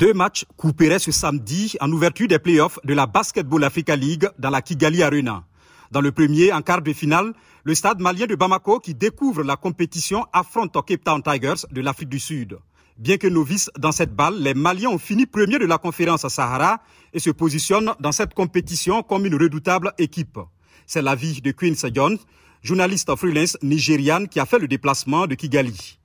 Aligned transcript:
Deux 0.00 0.12
matchs 0.12 0.44
couperaient 0.56 0.98
ce 0.98 1.12
samedi 1.12 1.76
en 1.80 1.88
ouverture 1.92 2.26
des 2.26 2.40
playoffs 2.40 2.80
de 2.82 2.94
la 2.94 3.06
Basketball 3.06 3.62
Africa 3.62 3.94
League 3.94 4.28
dans 4.40 4.50
la 4.50 4.60
Kigali 4.60 5.04
Arena. 5.04 5.44
Dans 5.92 6.00
le 6.00 6.10
premier, 6.10 6.52
en 6.52 6.62
quart 6.62 6.82
de 6.82 6.92
finale, 6.92 7.32
le 7.62 7.76
stade 7.76 8.00
malien 8.00 8.26
de 8.26 8.34
Bamako 8.34 8.80
qui 8.80 8.92
découvre 8.92 9.44
la 9.44 9.54
compétition 9.54 10.26
affronte 10.32 10.76
Cape 10.84 11.04
Town 11.04 11.22
Tigers 11.22 11.64
de 11.70 11.80
l'Afrique 11.80 12.08
du 12.08 12.18
Sud. 12.18 12.58
Bien 12.98 13.18
que 13.18 13.28
novices 13.28 13.70
dans 13.78 13.92
cette 13.92 14.16
balle, 14.16 14.42
les 14.42 14.54
Maliens 14.54 14.88
ont 14.88 14.98
fini 14.98 15.26
premier 15.26 15.60
de 15.60 15.66
la 15.66 15.78
conférence 15.78 16.26
Sahara 16.26 16.80
et 17.12 17.20
se 17.20 17.30
positionnent 17.30 17.94
dans 18.00 18.10
cette 18.10 18.34
compétition 18.34 19.04
comme 19.04 19.26
une 19.26 19.40
redoutable 19.40 19.92
équipe. 19.98 20.40
C'est 20.88 21.02
l'avis 21.02 21.40
de 21.40 21.52
Quincy 21.52 21.94
Jones, 21.94 22.18
journaliste 22.64 23.14
freelance 23.14 23.56
nigériane 23.62 24.26
qui 24.26 24.40
a 24.40 24.44
fait 24.44 24.58
le 24.58 24.66
déplacement 24.66 25.28
de 25.28 25.36
Kigali. 25.36 26.00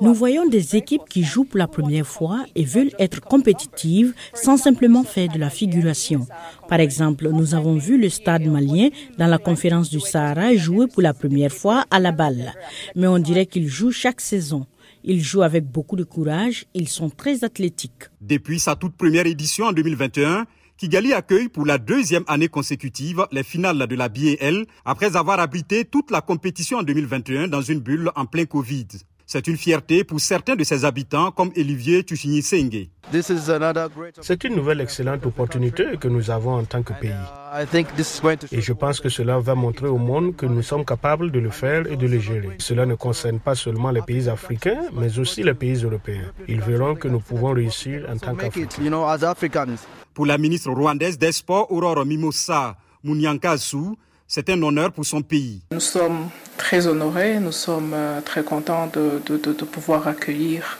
Nous 0.00 0.14
voyons 0.14 0.46
des 0.48 0.76
équipes 0.76 1.08
qui 1.08 1.22
jouent 1.22 1.44
pour 1.44 1.58
la 1.58 1.68
première 1.68 2.06
fois 2.06 2.44
et 2.54 2.64
veulent 2.64 2.92
être 2.98 3.20
compétitives 3.20 4.14
sans 4.34 4.56
simplement 4.56 5.04
faire 5.04 5.28
de 5.28 5.38
la 5.38 5.50
figuration. 5.50 6.26
Par 6.68 6.80
exemple, 6.80 7.28
nous 7.28 7.54
avons 7.54 7.76
vu 7.76 8.00
le 8.00 8.08
stade 8.08 8.46
malien 8.46 8.88
dans 9.18 9.26
la 9.26 9.38
conférence 9.38 9.90
du 9.90 10.00
Sahara 10.00 10.54
jouer 10.54 10.86
pour 10.86 11.02
la 11.02 11.14
première 11.14 11.52
fois 11.52 11.84
à 11.90 12.00
la 12.00 12.12
balle. 12.12 12.54
Mais 12.96 13.06
on 13.06 13.18
dirait 13.18 13.46
qu'ils 13.46 13.68
jouent 13.68 13.92
chaque 13.92 14.20
saison. 14.20 14.66
Ils 15.04 15.22
jouent 15.22 15.42
avec 15.42 15.64
beaucoup 15.64 15.96
de 15.96 16.04
courage, 16.04 16.66
ils 16.74 16.88
sont 16.88 17.08
très 17.08 17.42
athlétiques. 17.44 18.10
Depuis 18.20 18.60
sa 18.60 18.76
toute 18.76 18.94
première 18.96 19.26
édition 19.26 19.66
en 19.66 19.72
2021, 19.72 20.44
Kigali 20.80 21.12
accueille 21.12 21.50
pour 21.50 21.66
la 21.66 21.76
deuxième 21.76 22.24
année 22.26 22.48
consécutive 22.48 23.26
les 23.32 23.42
finales 23.42 23.86
de 23.86 23.94
la 23.94 24.08
BAL 24.08 24.64
après 24.86 25.14
avoir 25.14 25.38
abrité 25.38 25.84
toute 25.84 26.10
la 26.10 26.22
compétition 26.22 26.78
en 26.78 26.82
2021 26.82 27.48
dans 27.48 27.60
une 27.60 27.80
bulle 27.80 28.10
en 28.16 28.24
plein 28.24 28.46
Covid. 28.46 28.86
C'est 29.26 29.46
une 29.46 29.58
fierté 29.58 30.04
pour 30.04 30.20
certains 30.20 30.56
de 30.56 30.64
ses 30.64 30.86
habitants 30.86 31.32
comme 31.32 31.50
Olivier 31.54 32.02
Tuchini 32.02 32.40
Senge. 32.40 32.88
C'est 34.22 34.44
une 34.44 34.56
nouvelle 34.56 34.80
excellente 34.80 35.26
opportunité 35.26 35.84
que 36.00 36.08
nous 36.08 36.30
avons 36.30 36.54
en 36.54 36.64
tant 36.64 36.82
que 36.82 36.94
pays. 36.94 37.12
Et 38.52 38.60
je 38.60 38.72
pense 38.72 39.00
que 39.00 39.08
cela 39.08 39.38
va 39.40 39.54
montrer 39.54 39.88
au 39.88 39.98
monde 39.98 40.36
que 40.36 40.46
nous 40.46 40.62
sommes 40.62 40.84
capables 40.84 41.32
de 41.32 41.40
le 41.40 41.50
faire 41.50 41.90
et 41.90 41.96
de 41.96 42.06
le 42.06 42.20
gérer. 42.20 42.50
Cela 42.58 42.86
ne 42.86 42.94
concerne 42.94 43.40
pas 43.40 43.56
seulement 43.56 43.90
les 43.90 44.02
pays 44.02 44.28
africains, 44.28 44.82
mais 44.92 45.18
aussi 45.18 45.42
les 45.42 45.54
pays 45.54 45.82
européens. 45.82 46.30
Ils 46.46 46.60
verront 46.60 46.94
que 46.94 47.08
nous 47.08 47.18
pouvons 47.20 47.52
réussir 47.52 48.06
en 48.08 48.16
tant 48.18 48.36
qu'Africains. 48.36 49.74
Pour 50.14 50.26
la 50.26 50.38
ministre 50.38 50.70
rwandaise 50.70 51.18
des 51.18 51.32
Sports, 51.32 51.72
Aurore 51.72 52.04
Mimosa 52.06 52.76
Munyankazu, 53.02 53.96
c'est 54.28 54.48
un 54.48 54.62
honneur 54.62 54.92
pour 54.92 55.04
son 55.04 55.22
pays. 55.22 55.60
Nous 55.72 55.80
sommes 55.80 56.28
très 56.56 56.86
honorés, 56.86 57.40
nous 57.40 57.50
sommes 57.52 57.92
euh, 57.94 58.20
très 58.20 58.44
contents 58.44 58.88
de, 58.92 59.64
pouvoir 59.64 60.06
accueillir 60.06 60.78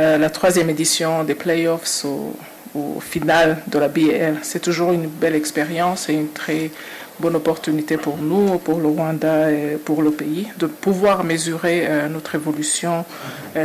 euh, 0.00 0.18
la 0.18 0.30
troisième 0.30 0.70
édition 0.70 1.22
des 1.22 1.36
playoffs 1.36 2.04
au, 2.04 2.34
au 2.74 3.00
final 3.00 3.62
de 3.66 3.78
la 3.78 3.88
BL. 3.88 4.38
C'est 4.42 4.60
toujours 4.60 4.92
une 4.92 5.06
belle 5.06 5.34
expérience 5.34 6.08
et 6.08 6.14
une 6.14 6.32
très 6.32 6.70
bonne 7.18 7.36
opportunité 7.36 7.96
pour 7.96 8.16
nous, 8.16 8.58
pour 8.58 8.78
le 8.78 8.88
Rwanda 8.88 9.52
et 9.52 9.76
pour 9.76 10.02
le 10.02 10.10
pays, 10.10 10.48
de 10.58 10.66
pouvoir 10.66 11.22
mesurer 11.24 11.86
euh, 11.86 12.08
notre 12.08 12.34
évolution, 12.34 13.04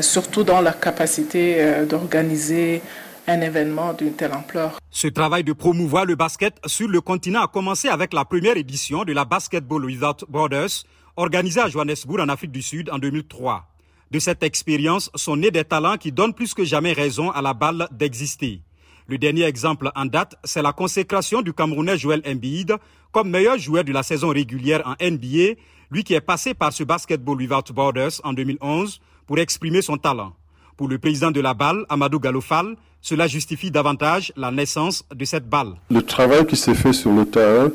surtout 0.02 0.44
dans 0.44 0.62
la 0.62 0.74
capacité 0.74 1.86
d'organiser 1.88 2.82
un 3.28 3.42
événement 3.42 3.94
d'une 3.94 4.14
telle 4.14 4.34
ampleur. 4.34 4.80
Ce 4.92 5.08
travail 5.08 5.44
de 5.44 5.54
promouvoir 5.54 6.06
le 6.06 6.16
basket 6.16 6.58
sur 6.66 6.88
le 6.88 7.02
continent 7.02 7.44
a 7.44 7.48
commencé 7.48 7.88
avec 7.88 8.14
la 8.14 8.26
première 8.26 8.58
édition 8.58 9.04
de 9.04 9.14
la 9.14 9.26
Basketball 9.26 9.86
Without 9.86 10.26
Borders, 10.30 10.84
organisée 11.18 11.62
à 11.62 11.70
Johannesburg 11.70 12.20
en 12.22 12.30
Afrique 12.30 12.52
du 12.52 12.62
Sud 12.62 12.90
en 12.90 13.00
2003. 13.00 13.66
De 14.12 14.20
cette 14.20 14.44
expérience 14.44 15.10
sont 15.16 15.38
nés 15.38 15.52
des 15.52 15.64
talents 15.64 15.98
qui 15.98 16.12
donnent 16.12 16.34
plus 16.34 16.54
que 16.54 16.64
jamais 16.64 16.94
raison 16.94 17.32
à 17.32 17.42
la 17.42 17.54
balle 17.54 17.88
d'exister. 17.92 18.62
Le 19.08 19.20
dernier 19.20 19.44
exemple 19.44 19.92
en 19.96 20.06
date, 20.06 20.36
c'est 20.44 20.64
la 20.64 20.74
consécration 20.74 21.44
du 21.44 21.54
Camerounais 21.54 21.96
Joel 21.96 22.24
Embiid 22.26 22.74
comme 23.12 23.30
meilleur 23.30 23.60
joueur 23.60 23.84
de 23.84 23.94
la 23.94 24.02
saison 24.02 24.30
régulière 24.30 24.82
en 24.84 24.96
NBA, 25.00 25.60
lui 25.92 26.04
qui 26.04 26.16
est 26.16 26.22
passé 26.22 26.56
par 26.56 26.74
ce 26.74 26.84
Basketball 26.84 27.38
Without 27.38 27.72
Borders 27.72 28.20
en 28.24 28.34
2011 28.34 29.00
pour 29.28 29.38
exprimer 29.38 29.84
son 29.84 29.98
talent. 29.98 30.34
Pour 30.76 30.88
le 30.88 30.98
président 30.98 31.30
de 31.30 31.40
la 31.40 31.54
balle, 31.54 31.86
Amadou 31.88 32.20
Galofal, 32.20 32.76
cela 33.00 33.28
justifie 33.28 33.70
davantage 33.70 34.34
la 34.36 34.50
naissance 34.50 35.06
de 35.14 35.24
cette 35.24 35.48
balle. 35.48 35.76
Le 35.92 36.02
travail 36.02 36.48
qui 36.48 36.56
s'est 36.56 36.74
fait 36.74 36.92
sur 36.92 37.12
le 37.12 37.28
terrain 37.28 37.70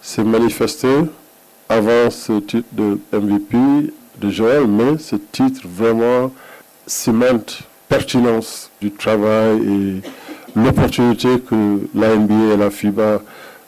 s'est 0.00 0.24
manifesté 0.24 0.88
avant 1.68 2.10
ce 2.10 2.40
titre 2.40 2.68
de 2.72 2.98
MVP 3.12 3.92
de 4.18 4.30
Joël, 4.30 4.66
mais 4.66 4.96
ce 4.96 5.16
titre 5.16 5.60
vraiment 5.68 6.32
cimente 6.86 7.64
pertinence 7.90 8.70
du 8.80 8.90
travail 8.90 9.58
et 9.58 10.00
l'opportunité 10.56 11.40
que 11.40 11.88
la 11.94 12.16
NBA 12.16 12.54
et 12.54 12.56
la 12.56 12.70
FIBA 12.70 13.22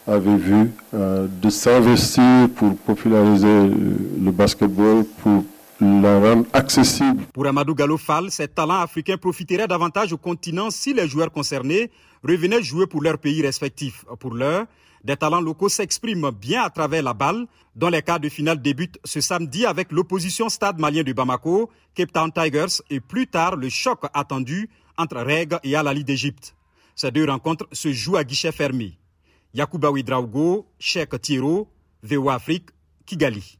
avaient 0.07 0.35
vu 0.37 0.71
euh, 0.93 1.27
de 1.41 1.49
s'investir 1.49 2.49
pour 2.55 2.75
populariser 2.77 3.69
le 4.21 4.31
basketball, 4.31 5.05
pour 5.21 5.43
la 5.79 6.19
rendre 6.19 6.45
accessible. 6.53 7.23
Pour 7.33 7.45
Amadou 7.47 7.73
Galofal, 7.75 8.31
ces 8.31 8.47
talents 8.47 8.81
africains 8.81 9.17
profiteraient 9.17 9.67
davantage 9.67 10.13
au 10.13 10.17
continent 10.17 10.69
si 10.71 10.93
les 10.93 11.07
joueurs 11.07 11.31
concernés 11.31 11.91
revenaient 12.23 12.61
jouer 12.61 12.87
pour 12.87 13.01
leur 13.01 13.17
pays 13.17 13.41
respectif. 13.41 14.05
Pour 14.19 14.33
l'heure, 14.33 14.65
des 15.03 15.17
talents 15.17 15.41
locaux 15.41 15.69
s'expriment 15.69 16.31
bien 16.31 16.63
à 16.63 16.69
travers 16.69 17.03
la 17.03 17.13
balle, 17.13 17.45
dont 17.75 17.89
les 17.89 18.01
quarts 18.01 18.19
de 18.19 18.29
finale 18.29 18.61
débutent 18.61 18.99
ce 19.03 19.19
samedi 19.19 19.65
avec 19.65 19.91
l'opposition 19.91 20.47
Stade 20.47 20.79
malien 20.79 21.03
de 21.03 21.11
Bamako, 21.11 21.69
Cape 21.95 22.13
Town 22.13 22.31
Tigers 22.31 22.81
et 22.89 22.99
plus 22.99 23.27
tard 23.27 23.55
le 23.57 23.67
choc 23.67 23.99
attendu 24.13 24.69
entre 24.97 25.17
Reg 25.17 25.57
et 25.63 25.75
Al-Ali 25.75 26.03
d'Égypte. 26.03 26.55
Ces 26.95 27.11
deux 27.11 27.25
rencontres 27.25 27.67
se 27.71 27.91
jouent 27.91 28.17
à 28.17 28.23
guichet 28.23 28.51
fermé. 28.51 28.97
Yacouba 29.53 29.91
Ouidraogo, 29.91 30.67
Cheikh 30.79 31.19
Thiro, 31.21 31.69
VOA 32.01 32.35
Afrique, 32.35 32.69
Kigali. 33.05 33.59